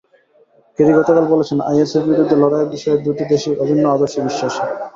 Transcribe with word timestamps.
Kerry 0.79 0.91
গতকাল 0.97 1.25
বলেছেন, 1.33 1.57
আইএসের 1.69 2.03
বিরুদ্ধে 2.09 2.35
লড়াইয়ের 2.37 2.71
বিষয়ে 2.75 2.97
দুটি 3.05 3.23
দেশই 3.31 3.55
অভিন্ন 3.63 3.83
আদর্শে 3.89 4.19
বিশ্বাসী। 4.27 4.61